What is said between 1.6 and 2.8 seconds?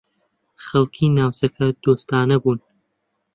دۆستانە بوون.